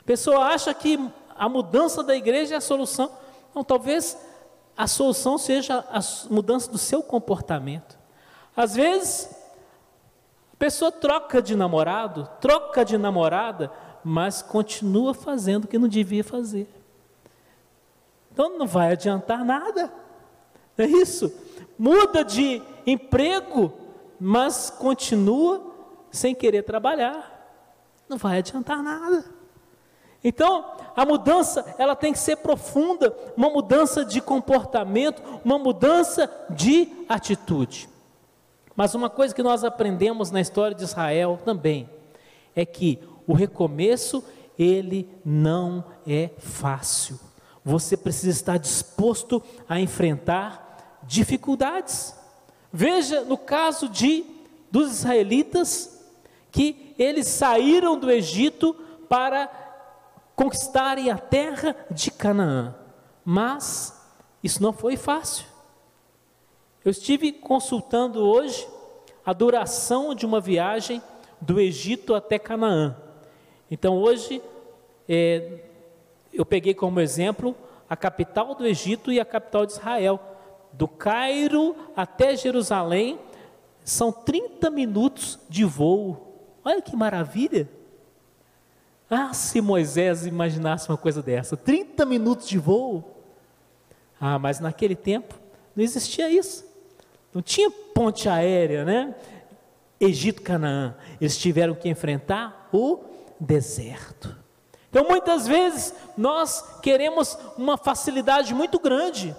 A 0.01 0.03
pessoa 0.03 0.47
acha 0.47 0.73
que 0.73 0.99
a 1.37 1.47
mudança 1.47 2.03
da 2.03 2.15
igreja 2.15 2.55
é 2.55 2.57
a 2.57 2.61
solução. 2.61 3.09
Não, 3.55 3.63
talvez 3.63 4.17
a 4.77 4.85
solução 4.85 5.39
seja 5.39 5.83
a 5.89 5.99
mudança 6.29 6.71
do 6.71 6.77
seu 6.77 7.01
comportamento. 7.01 7.97
Às 8.55 8.75
vezes, 8.75 9.35
a 10.53 10.57
pessoa 10.57 10.91
troca 10.91 11.41
de 11.41 11.55
namorado, 11.55 12.29
troca 12.39 12.85
de 12.85 12.97
namorada, 12.97 13.71
mas 14.03 14.41
continua 14.43 15.15
fazendo 15.15 15.65
o 15.65 15.67
que 15.67 15.79
não 15.79 15.87
devia 15.87 16.23
fazer. 16.23 16.69
Então 18.31 18.57
não 18.57 18.67
vai 18.67 18.91
adiantar 18.91 19.43
nada. 19.43 19.91
É 20.77 20.85
isso? 20.85 21.33
Muda 21.77 22.23
de 22.23 22.61
emprego, 22.85 23.73
mas 24.19 24.69
continua 24.69 25.73
sem 26.11 26.35
querer 26.35 26.61
trabalhar. 26.61 27.33
Não 28.07 28.17
vai 28.17 28.37
adiantar 28.37 28.83
nada. 28.83 29.25
Então, 30.27 30.65
a 30.93 31.05
mudança, 31.05 31.73
ela 31.77 31.95
tem 31.95 32.11
que 32.11 32.19
ser 32.19 32.35
profunda, 32.35 33.15
uma 33.37 33.49
mudança 33.49 34.03
de 34.03 34.19
comportamento, 34.19 35.23
uma 35.45 35.57
mudança 35.57 36.29
de 36.49 36.89
atitude. 37.07 37.87
Mas 38.75 38.93
uma 38.93 39.09
coisa 39.09 39.33
que 39.33 39.41
nós 39.41 39.63
aprendemos 39.63 40.29
na 40.29 40.41
história 40.41 40.75
de 40.75 40.83
Israel 40.83 41.39
também 41.45 41.89
é 42.53 42.65
que 42.65 42.99
o 43.25 43.31
recomeço 43.31 44.21
ele 44.59 45.09
não 45.23 45.81
é 46.05 46.29
fácil. 46.39 47.17
Você 47.63 47.95
precisa 47.95 48.31
estar 48.31 48.57
disposto 48.57 49.41
a 49.69 49.79
enfrentar 49.79 50.99
dificuldades. 51.03 52.13
Veja 52.73 53.21
no 53.21 53.37
caso 53.37 53.87
de 53.87 54.25
dos 54.69 54.91
israelitas 54.91 56.03
que 56.51 56.93
eles 56.99 57.27
saíram 57.27 57.97
do 57.97 58.11
Egito 58.11 58.75
para 59.07 59.66
conquistarem 60.37 61.09
a 61.09 61.17
terra 61.17 61.75
de 61.89 62.11
Canaã. 62.11 62.75
Mas 63.25 63.99
isso 64.43 64.61
não 64.61 64.71
foi 64.71 64.95
fácil. 64.95 65.47
Eu 66.85 66.91
estive 66.91 67.33
consultando 67.33 68.23
hoje 68.23 68.65
a 69.25 69.33
duração 69.33 70.13
de 70.13 70.27
uma 70.27 70.39
viagem 70.39 71.01
do 71.41 71.59
Egito 71.59 72.13
até 72.13 72.37
Canaã. 72.37 72.95
Então 73.69 73.97
hoje 73.97 74.39
é, 75.09 75.63
eu 76.31 76.45
peguei 76.45 76.75
como 76.75 76.99
exemplo 76.99 77.55
a 77.89 77.95
capital 77.97 78.53
do 78.53 78.65
Egito 78.65 79.11
e 79.11 79.19
a 79.19 79.25
capital 79.25 79.65
de 79.65 79.71
Israel. 79.71 80.19
Do 80.71 80.87
Cairo 80.87 81.75
até 81.95 82.35
Jerusalém 82.35 83.19
são 83.83 84.11
30 84.11 84.69
minutos 84.69 85.39
de 85.49 85.65
voo. 85.65 86.59
Olha 86.63 86.81
que 86.81 86.95
maravilha! 86.95 87.76
Ah, 89.09 89.33
se 89.33 89.61
Moisés 89.61 90.25
imaginasse 90.25 90.89
uma 90.89 90.97
coisa 90.97 91.21
dessa, 91.21 91.55
30 91.55 92.05
minutos 92.05 92.47
de 92.47 92.57
voo. 92.57 93.03
Ah, 94.19 94.37
mas 94.37 94.59
naquele 94.59 94.95
tempo 94.95 95.35
não 95.75 95.83
existia 95.83 96.29
isso. 96.29 96.65
Não 97.33 97.41
tinha 97.41 97.69
ponte 97.69 98.27
aérea, 98.27 98.83
né? 98.83 99.15
Egito, 99.99 100.41
Canaã. 100.41 100.95
Eles 101.21 101.37
tiveram 101.37 101.75
que 101.75 101.87
enfrentar 101.87 102.67
o 102.73 102.99
deserto. 103.39 104.35
Então, 104.89 105.05
muitas 105.07 105.47
vezes, 105.47 105.93
nós 106.17 106.63
queremos 106.81 107.37
uma 107.57 107.77
facilidade 107.77 108.53
muito 108.53 108.79
grande. 108.79 109.35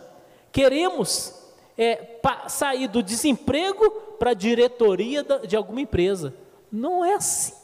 Queremos 0.53 1.35
é, 1.77 2.21
sair 2.49 2.89
do 2.89 3.03
desemprego 3.03 3.91
para 4.19 4.31
a 4.31 4.35
diretoria 4.35 5.25
de 5.47 5.57
alguma 5.57 5.81
empresa. 5.81 6.35
Não 6.71 7.05
é 7.05 7.15
assim. 7.15 7.58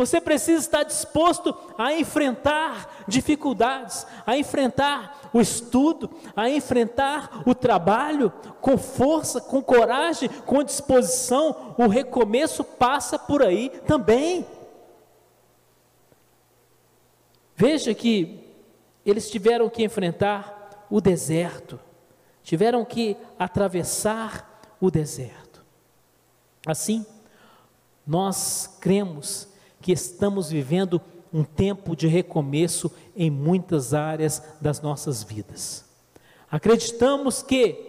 Você 0.00 0.18
precisa 0.18 0.60
estar 0.60 0.82
disposto 0.82 1.54
a 1.76 1.92
enfrentar 1.92 3.04
dificuldades, 3.06 4.06
a 4.24 4.34
enfrentar 4.34 5.28
o 5.30 5.42
estudo, 5.42 6.10
a 6.34 6.48
enfrentar 6.48 7.42
o 7.46 7.54
trabalho 7.54 8.30
com 8.62 8.78
força, 8.78 9.42
com 9.42 9.62
coragem, 9.62 10.30
com 10.46 10.64
disposição. 10.64 11.74
O 11.76 11.86
recomeço 11.86 12.64
passa 12.64 13.18
por 13.18 13.42
aí 13.42 13.68
também. 13.86 14.46
Veja 17.54 17.92
que 17.92 18.42
eles 19.04 19.30
tiveram 19.30 19.68
que 19.68 19.84
enfrentar 19.84 20.86
o 20.88 20.98
deserto, 20.98 21.78
tiveram 22.42 22.86
que 22.86 23.18
atravessar 23.38 24.62
o 24.80 24.90
deserto. 24.90 25.62
Assim, 26.66 27.04
nós 28.06 28.78
cremos 28.80 29.49
que 29.80 29.92
estamos 29.92 30.50
vivendo 30.50 31.00
um 31.32 31.44
tempo 31.44 31.94
de 31.94 32.06
recomeço 32.06 32.90
em 33.16 33.30
muitas 33.30 33.94
áreas 33.94 34.42
das 34.60 34.80
nossas 34.80 35.22
vidas. 35.22 35.84
Acreditamos 36.50 37.42
que 37.42 37.88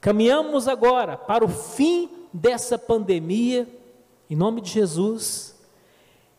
caminhamos 0.00 0.66
agora 0.66 1.16
para 1.16 1.44
o 1.44 1.48
fim 1.48 2.10
dessa 2.32 2.78
pandemia, 2.78 3.68
em 4.28 4.34
nome 4.34 4.60
de 4.60 4.70
Jesus, 4.70 5.54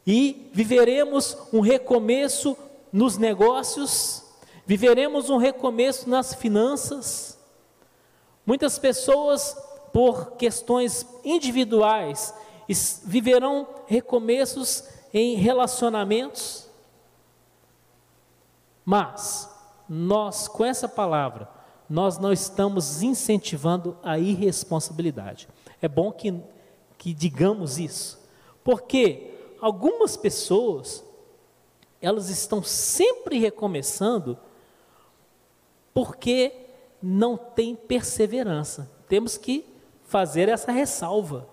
e 0.06 0.50
viveremos 0.54 1.38
um 1.54 1.62
recomeço 1.62 2.58
nos 2.92 3.18
negócios, 3.18 4.24
viveremos 4.66 5.30
um 5.30 5.38
recomeço 5.38 6.10
nas 6.10 6.34
finanças. 6.34 7.38
Muitas 8.46 8.78
pessoas, 8.78 9.56
por 9.94 10.34
questões 10.34 11.06
individuais, 11.24 12.34
viverão 13.04 13.68
recomeços 13.88 14.84
em 15.14 15.36
relacionamentos. 15.36 16.70
Mas 18.84 19.50
nós, 19.88 20.48
com 20.48 20.66
essa 20.66 20.88
palavra, 20.88 21.50
nós 21.90 22.18
não 22.18 22.34
estamos 22.34 23.02
incentivando 23.02 23.98
a 24.04 24.18
irresponsabilidade. 24.18 25.48
É 25.82 25.88
bom 25.88 26.12
que, 26.12 26.34
que 26.98 27.14
digamos 27.14 27.78
isso, 27.78 28.20
porque 28.64 29.32
algumas 29.62 30.18
pessoas, 30.18 31.04
elas 32.02 32.30
estão 32.30 32.64
sempre 32.64 33.38
recomeçando 33.38 34.38
porque 35.94 36.52
não 37.02 37.38
tem 37.38 37.76
perseverança. 37.76 38.90
Temos 39.08 39.38
que 39.38 39.66
fazer 40.04 40.50
essa 40.50 40.72
ressalva. 40.72 41.48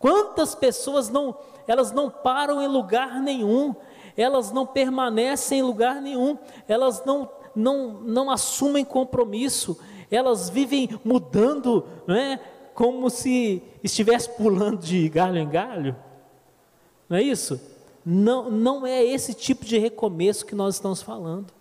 Quantas 0.00 0.54
pessoas 0.54 1.10
não, 1.10 1.36
elas 1.68 1.92
não 1.92 2.10
param 2.10 2.60
em 2.60 2.66
lugar 2.66 3.20
nenhum, 3.20 3.76
elas 4.16 4.50
não 4.50 4.66
permanecem 4.66 5.60
em 5.60 5.62
lugar 5.62 6.00
nenhum, 6.00 6.38
elas 6.66 7.04
não, 7.04 7.30
não, 7.54 8.00
não 8.00 8.30
assumem 8.30 8.82
compromisso, 8.82 9.78
elas 10.10 10.48
vivem 10.48 10.98
mudando, 11.04 11.86
não 12.06 12.16
é? 12.16 12.40
como 12.74 13.10
se 13.10 13.62
estivesse 13.84 14.30
pulando 14.30 14.78
de 14.78 15.06
galho 15.10 15.36
em 15.36 15.48
galho. 15.48 15.94
Não 17.06 17.18
é 17.18 17.22
isso? 17.22 17.60
Não, 18.02 18.50
não 18.50 18.86
é 18.86 19.04
esse 19.04 19.34
tipo 19.34 19.66
de 19.66 19.76
recomeço 19.76 20.46
que 20.46 20.54
nós 20.54 20.76
estamos 20.76 21.02
falando. 21.02 21.52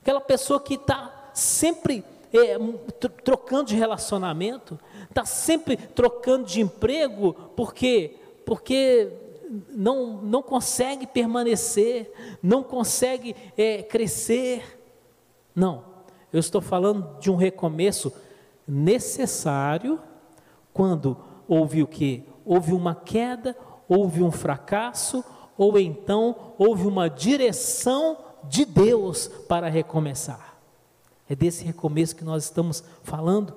Aquela 0.00 0.20
pessoa 0.20 0.60
que 0.60 0.74
está 0.74 1.30
sempre 1.34 2.04
é, 2.32 2.58
trocando 3.24 3.64
de 3.64 3.76
relacionamento, 3.76 4.78
está 5.08 5.24
sempre 5.24 5.76
trocando 5.76 6.44
de 6.44 6.60
emprego, 6.60 7.34
porque 7.54 8.16
porque 8.44 9.12
não, 9.70 10.22
não 10.22 10.42
consegue 10.42 11.06
permanecer, 11.06 12.12
não 12.42 12.62
consegue 12.62 13.36
é, 13.56 13.82
crescer. 13.82 14.80
Não, 15.54 15.84
eu 16.32 16.40
estou 16.40 16.60
falando 16.60 17.18
de 17.18 17.30
um 17.30 17.36
recomeço 17.36 18.12
necessário 18.66 20.00
quando 20.72 21.16
houve 21.46 21.82
o 21.82 21.86
que? 21.86 22.24
Houve 22.44 22.72
uma 22.72 22.94
queda, 22.94 23.56
houve 23.88 24.22
um 24.22 24.30
fracasso, 24.30 25.24
ou 25.56 25.78
então 25.78 26.54
houve 26.56 26.86
uma 26.86 27.08
direção 27.08 28.16
de 28.44 28.64
Deus 28.64 29.28
para 29.48 29.68
recomeçar. 29.68 30.57
É 31.28 31.34
desse 31.34 31.64
recomeço 31.64 32.16
que 32.16 32.24
nós 32.24 32.44
estamos 32.44 32.82
falando. 33.02 33.54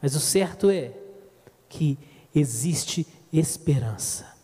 Mas 0.00 0.14
o 0.14 0.20
certo 0.20 0.70
é 0.70 0.92
que 1.68 1.98
existe 2.34 3.06
esperança 3.32 4.34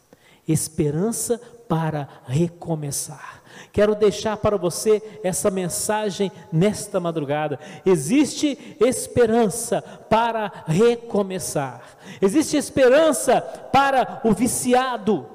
esperança 0.53 1.41
para 1.69 2.09
recomeçar. 2.27 3.43
Quero 3.73 3.95
deixar 3.95 4.37
para 4.37 4.57
você 4.57 5.03
essa 5.23 5.51
mensagem 5.51 6.33
nesta 6.53 6.99
madrugada. 6.99 7.59
Existe 7.87 8.77
esperança 8.81 9.81
para 9.83 10.65
recomeçar. 10.67 11.83
Existe 12.21 12.57
esperança 12.57 13.41
para 13.41 14.21
o 14.25 14.33
viciado. 14.33 15.27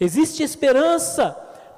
Existe 0.00 0.42
esperança 0.42 1.30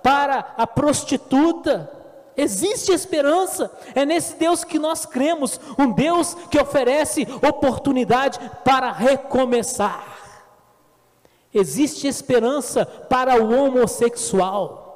para 0.02 0.54
a 0.56 0.66
prostituta. 0.66 1.90
Existe 2.36 2.92
esperança, 2.92 3.70
é 3.94 4.04
nesse 4.04 4.36
Deus 4.36 4.64
que 4.64 4.78
nós 4.78 5.04
cremos, 5.04 5.60
um 5.78 5.90
Deus 5.90 6.34
que 6.50 6.60
oferece 6.60 7.26
oportunidade 7.46 8.38
para 8.64 8.92
recomeçar. 8.92 10.18
Existe 11.52 12.06
esperança 12.06 12.86
para 12.86 13.42
o 13.42 13.52
homossexual 13.52 14.90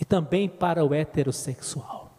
e 0.00 0.04
também 0.04 0.48
para 0.48 0.84
o 0.84 0.92
heterossexual. 0.92 2.10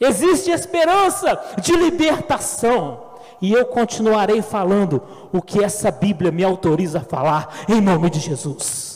Existe 0.00 0.50
esperança 0.50 1.40
de 1.60 1.72
libertação. 1.72 3.04
E 3.40 3.52
eu 3.52 3.66
continuarei 3.66 4.40
falando 4.40 5.02
o 5.32 5.42
que 5.42 5.62
essa 5.62 5.90
Bíblia 5.90 6.32
me 6.32 6.42
autoriza 6.42 6.98
a 6.98 7.04
falar, 7.04 7.64
em 7.68 7.80
nome 7.80 8.08
de 8.08 8.18
Jesus. 8.18 8.95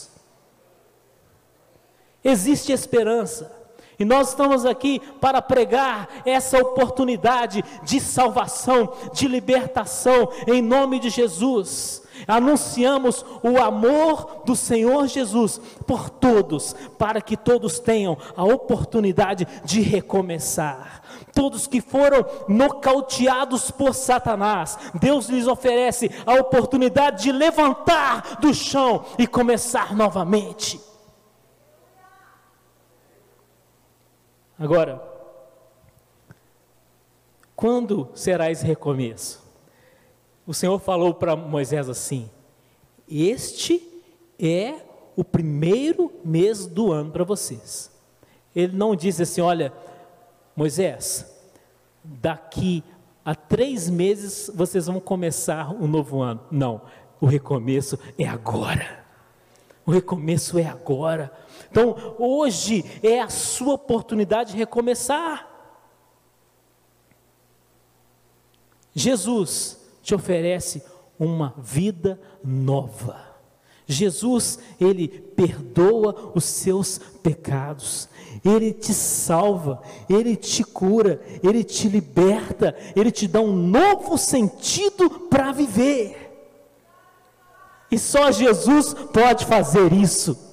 Existe 2.23 2.71
esperança 2.71 3.61
e 4.01 4.05
nós 4.05 4.29
estamos 4.29 4.65
aqui 4.65 4.99
para 5.21 5.43
pregar 5.43 6.09
essa 6.25 6.57
oportunidade 6.57 7.63
de 7.83 7.99
salvação, 7.99 8.93
de 9.13 9.27
libertação, 9.27 10.31
em 10.47 10.59
nome 10.59 10.99
de 10.99 11.11
Jesus. 11.11 12.01
Anunciamos 12.27 13.23
o 13.43 13.61
amor 13.61 14.41
do 14.43 14.55
Senhor 14.55 15.05
Jesus 15.05 15.61
por 15.85 16.09
todos, 16.09 16.75
para 16.97 17.21
que 17.21 17.37
todos 17.37 17.77
tenham 17.77 18.17
a 18.35 18.43
oportunidade 18.43 19.47
de 19.63 19.81
recomeçar. 19.81 21.03
Todos 21.31 21.67
que 21.67 21.79
foram 21.79 22.25
nocauteados 22.47 23.69
por 23.69 23.93
Satanás, 23.93 24.79
Deus 24.95 25.27
lhes 25.27 25.45
oferece 25.45 26.09
a 26.25 26.33
oportunidade 26.33 27.21
de 27.21 27.31
levantar 27.31 28.39
do 28.41 28.51
chão 28.51 29.05
e 29.19 29.27
começar 29.27 29.95
novamente. 29.95 30.90
Agora, 34.61 35.01
quando 37.55 38.09
será 38.13 38.51
esse 38.51 38.63
recomeço? 38.63 39.43
O 40.45 40.53
Senhor 40.53 40.77
falou 40.77 41.15
para 41.15 41.35
Moisés 41.35 41.89
assim: 41.89 42.29
Este 43.09 43.81
é 44.37 44.75
o 45.15 45.23
primeiro 45.23 46.13
mês 46.23 46.67
do 46.67 46.91
ano 46.91 47.09
para 47.09 47.23
vocês. 47.23 47.91
Ele 48.55 48.77
não 48.77 48.95
disse 48.95 49.23
assim: 49.23 49.41
Olha, 49.41 49.73
Moisés, 50.55 51.25
daqui 52.03 52.83
a 53.25 53.33
três 53.33 53.89
meses 53.89 54.51
vocês 54.53 54.85
vão 54.85 54.99
começar 54.99 55.71
um 55.71 55.87
novo 55.87 56.21
ano. 56.21 56.41
Não, 56.51 56.83
o 57.19 57.25
recomeço 57.25 57.97
é 58.15 58.27
agora. 58.27 59.00
O 59.91 59.93
recomeço 59.93 60.57
é 60.57 60.65
agora. 60.65 61.29
Então, 61.69 62.15
hoje 62.17 62.85
é 63.03 63.19
a 63.19 63.27
sua 63.27 63.73
oportunidade 63.73 64.53
de 64.53 64.57
recomeçar. 64.57 65.45
Jesus 68.95 69.77
te 70.01 70.15
oferece 70.15 70.81
uma 71.19 71.53
vida 71.57 72.17
nova. 72.41 73.19
Jesus, 73.85 74.59
ele 74.79 75.09
perdoa 75.09 76.31
os 76.33 76.45
seus 76.45 76.97
pecados, 77.21 78.07
ele 78.45 78.71
te 78.71 78.93
salva, 78.93 79.81
ele 80.09 80.37
te 80.37 80.63
cura, 80.63 81.21
ele 81.43 81.65
te 81.65 81.89
liberta, 81.89 82.73
ele 82.95 83.11
te 83.11 83.27
dá 83.27 83.41
um 83.41 83.51
novo 83.51 84.17
sentido 84.17 85.09
para 85.09 85.51
viver. 85.51 86.30
E 87.91 87.99
só 87.99 88.31
Jesus 88.31 88.93
pode 88.93 89.45
fazer 89.45 89.91
isso. 89.91 90.49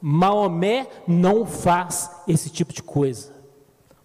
Maomé 0.00 0.88
não 1.06 1.44
faz 1.44 2.10
esse 2.26 2.48
tipo 2.48 2.72
de 2.72 2.82
coisa. 2.82 3.36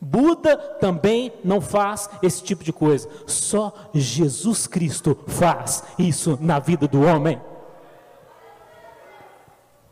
Buda 0.01 0.57
também 0.57 1.31
não 1.45 1.61
faz 1.61 2.09
esse 2.21 2.43
tipo 2.43 2.61
de 2.61 2.73
coisa. 2.73 3.07
Só 3.25 3.73
Jesus 3.93 4.67
Cristo 4.67 5.17
faz 5.27 5.83
isso 5.97 6.37
na 6.41 6.59
vida 6.59 6.89
do 6.89 7.03
homem. 7.03 7.41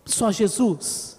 Só 0.03 0.29
Jesus. 0.29 1.17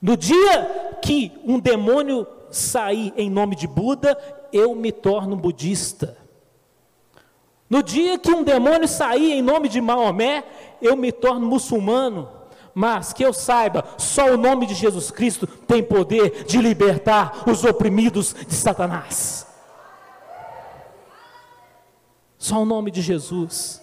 No 0.00 0.16
dia 0.16 0.98
que 1.02 1.32
um 1.44 1.58
demônio 1.58 2.24
sair 2.52 3.12
em 3.16 3.28
nome 3.28 3.56
de 3.56 3.66
Buda, 3.66 4.16
eu 4.52 4.76
me 4.76 4.92
torno 4.92 5.34
budista. 5.34 6.17
No 7.68 7.82
dia 7.82 8.18
que 8.18 8.30
um 8.30 8.42
demônio 8.42 8.88
sair 8.88 9.32
em 9.32 9.42
nome 9.42 9.68
de 9.68 9.80
Maomé, 9.80 10.44
eu 10.80 10.96
me 10.96 11.12
torno 11.12 11.46
muçulmano. 11.46 12.28
Mas 12.74 13.12
que 13.12 13.24
eu 13.24 13.32
saiba, 13.32 13.84
só 13.98 14.32
o 14.32 14.36
nome 14.36 14.66
de 14.66 14.74
Jesus 14.74 15.10
Cristo 15.10 15.46
tem 15.46 15.82
poder 15.82 16.44
de 16.44 16.58
libertar 16.58 17.44
os 17.48 17.64
oprimidos 17.64 18.34
de 18.46 18.54
Satanás. 18.54 19.46
Só 22.38 22.62
o 22.62 22.64
nome 22.64 22.90
de 22.90 23.02
Jesus. 23.02 23.82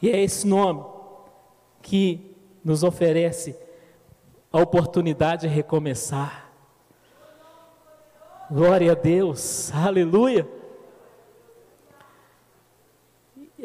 E 0.00 0.08
é 0.08 0.22
esse 0.22 0.46
nome 0.46 0.84
que 1.82 2.36
nos 2.64 2.82
oferece 2.82 3.56
a 4.52 4.60
oportunidade 4.60 5.48
de 5.48 5.54
recomeçar. 5.54 6.50
Glória 8.50 8.92
a 8.92 8.94
Deus, 8.94 9.72
aleluia. 9.74 10.55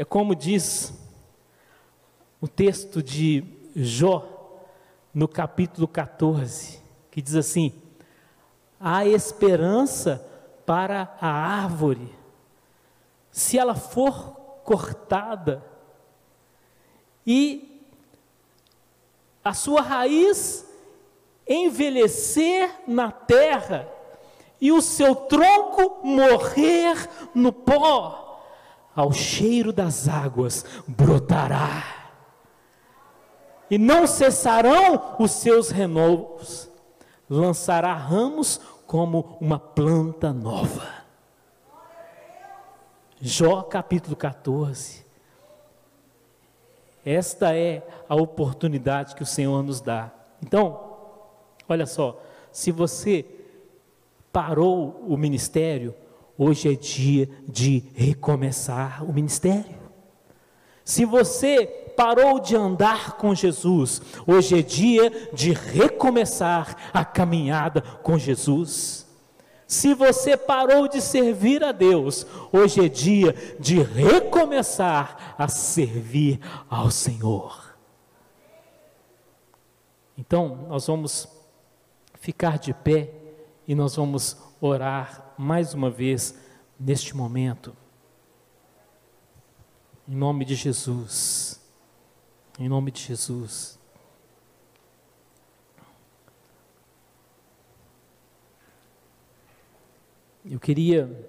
É 0.01 0.03
como 0.03 0.33
diz 0.33 0.91
o 2.41 2.47
texto 2.47 3.03
de 3.03 3.43
Jó, 3.75 4.27
no 5.13 5.27
capítulo 5.27 5.87
14, 5.87 6.81
que 7.11 7.21
diz 7.21 7.35
assim: 7.35 7.71
há 8.79 9.05
esperança 9.05 10.27
para 10.65 11.15
a 11.21 11.27
árvore, 11.27 12.11
se 13.29 13.59
ela 13.59 13.75
for 13.75 14.31
cortada, 14.63 15.63
e 17.23 17.87
a 19.43 19.53
sua 19.53 19.81
raiz 19.81 20.65
envelhecer 21.47 22.75
na 22.87 23.11
terra, 23.11 23.87
e 24.59 24.71
o 24.71 24.81
seu 24.81 25.13
tronco 25.13 25.99
morrer 26.03 27.07
no 27.35 27.53
pó, 27.53 28.20
ao 28.95 29.11
cheiro 29.11 29.71
das 29.71 30.07
águas 30.07 30.65
brotará, 30.87 31.83
e 33.69 33.77
não 33.77 34.05
cessarão 34.05 35.15
os 35.17 35.31
seus 35.31 35.69
renovos, 35.69 36.69
lançará 37.29 37.93
ramos 37.93 38.59
como 38.85 39.37
uma 39.39 39.57
planta 39.57 40.33
nova. 40.33 41.01
Jó 43.21 43.61
capítulo 43.61 44.15
14. 44.15 45.05
Esta 47.05 47.55
é 47.55 47.87
a 48.09 48.15
oportunidade 48.15 49.15
que 49.15 49.23
o 49.23 49.25
Senhor 49.25 49.63
nos 49.63 49.79
dá. 49.79 50.11
Então, 50.43 50.97
olha 51.69 51.85
só, 51.85 52.21
se 52.51 52.71
você 52.71 53.25
parou 54.31 55.01
o 55.07 55.15
ministério, 55.15 55.95
Hoje 56.43 56.73
é 56.73 56.75
dia 56.75 57.29
de 57.47 57.83
recomeçar 57.93 59.07
o 59.07 59.13
ministério. 59.13 59.77
Se 60.83 61.05
você 61.05 61.67
parou 61.95 62.39
de 62.39 62.55
andar 62.55 63.11
com 63.17 63.35
Jesus, 63.35 64.01
hoje 64.25 64.57
é 64.57 64.63
dia 64.63 65.29
de 65.31 65.53
recomeçar 65.53 66.75
a 66.91 67.05
caminhada 67.05 67.81
com 68.01 68.17
Jesus. 68.17 69.05
Se 69.67 69.93
você 69.93 70.35
parou 70.35 70.87
de 70.87 70.99
servir 70.99 71.63
a 71.63 71.71
Deus, 71.71 72.25
hoje 72.51 72.83
é 72.83 72.89
dia 72.89 73.35
de 73.59 73.79
recomeçar 73.79 75.35
a 75.37 75.47
servir 75.47 76.39
ao 76.67 76.89
Senhor. 76.89 77.77
Então, 80.17 80.65
nós 80.67 80.87
vamos 80.87 81.27
ficar 82.15 82.57
de 82.57 82.73
pé 82.73 83.13
e 83.67 83.75
nós 83.75 83.95
vamos 83.95 84.35
orar 84.59 85.30
mais 85.41 85.73
uma 85.73 85.89
vez 85.89 86.37
neste 86.79 87.17
momento. 87.17 87.75
Em 90.07 90.15
nome 90.15 90.45
de 90.45 90.53
Jesus. 90.53 91.59
Em 92.59 92.69
nome 92.69 92.91
de 92.91 93.01
Jesus. 93.01 93.79
Eu 100.45 100.59
queria 100.59 101.27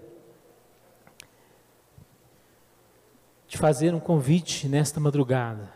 te 3.47 3.57
fazer 3.57 3.95
um 3.95 4.01
convite 4.01 4.69
nesta 4.69 5.01
madrugada. 5.01 5.73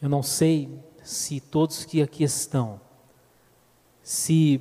Eu 0.00 0.08
não 0.08 0.22
sei 0.22 0.80
se 1.02 1.40
todos 1.40 1.84
que 1.84 2.00
aqui 2.00 2.22
estão, 2.22 2.80
se, 4.02 4.60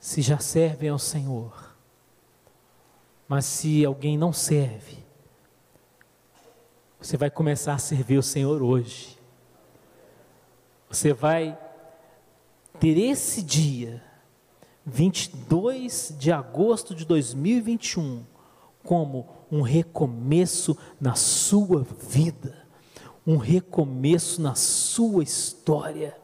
se 0.00 0.22
já 0.22 0.38
servem 0.38 0.90
ao 0.90 0.98
Senhor, 0.98 1.74
mas 3.26 3.44
se 3.44 3.84
alguém 3.84 4.16
não 4.16 4.32
serve, 4.32 4.98
você 7.00 7.16
vai 7.16 7.30
começar 7.30 7.74
a 7.74 7.78
servir 7.78 8.18
o 8.18 8.22
Senhor 8.22 8.62
hoje. 8.62 9.18
Você 10.88 11.12
vai 11.12 11.56
ter 12.80 12.98
esse 12.98 13.42
dia 13.42 14.02
22 14.84 16.14
de 16.18 16.32
agosto 16.32 16.94
de 16.94 17.04
2021 17.04 18.24
como 18.82 19.28
um 19.50 19.60
recomeço 19.60 20.76
na 21.00 21.14
sua 21.14 21.82
vida, 21.82 22.66
um 23.26 23.36
recomeço 23.36 24.40
na 24.40 24.54
sua 24.54 25.22
história, 25.22 26.16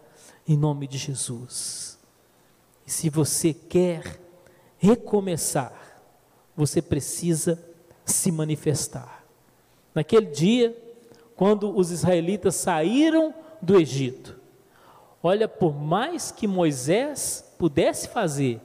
em 0.49 0.57
nome 0.57 0.89
de 0.89 0.97
Jesus. 0.97 1.94
E 2.87 2.91
se 2.91 3.09
você 3.09 3.53
quer 3.53 4.21
recomeçar, 4.77 6.03
você 6.57 6.83
precisa 6.83 7.63
se 8.05 8.31
manifestar. 8.31 9.25
Naquele 9.95 10.27
dia, 10.27 10.77
quando 11.37 11.77
os 11.77 11.91
israelitas 11.91 12.55
saíram 12.57 13.35
do 13.61 13.79
Egito, 13.79 14.39
olha, 15.23 15.49
por 15.49 15.75
mais 15.75 16.31
que 16.31 16.47
Moisés 16.47 17.55
pudesse 17.59 18.09
fazer, 18.09 18.61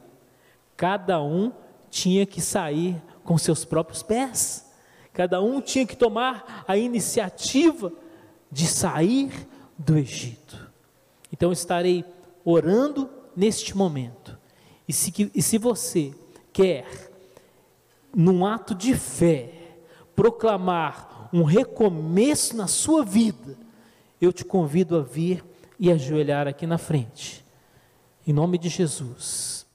cada 0.75 1.21
um 1.21 1.51
tinha 1.89 2.25
que 2.25 2.41
sair 2.41 3.01
com 3.23 3.37
seus 3.37 3.63
próprios 3.63 4.03
pés, 4.03 4.69
cada 5.13 5.41
um 5.41 5.61
tinha 5.61 5.85
que 5.85 5.95
tomar 5.95 6.63
a 6.67 6.77
iniciativa 6.77 7.91
de 8.51 8.67
sair 8.67 9.47
do 9.77 9.97
Egito. 9.97 10.69
Então 11.31 11.51
estarei 11.51 12.03
orando 12.43 13.09
neste 13.35 13.75
momento, 13.75 14.37
e 14.87 14.93
se, 14.93 15.31
e 15.33 15.41
se 15.41 15.57
você 15.57 16.13
quer, 16.51 16.85
num 18.15 18.45
ato 18.45 18.73
de 18.73 18.95
fé, 18.95 19.53
proclamar 20.15 21.29
um 21.31 21.43
recomeço 21.43 22.55
na 22.55 22.67
sua 22.67 23.03
vida, 23.03 23.57
eu 24.19 24.33
te 24.33 24.43
convido 24.43 24.97
a 24.97 25.01
vir 25.01 25.43
e 25.79 25.91
ajoelhar 25.91 26.47
aqui 26.47 26.65
na 26.65 26.77
frente 26.77 27.47
em 28.29 28.33
nome 28.33 28.59
de 28.59 28.69
Jesus. 28.69 29.65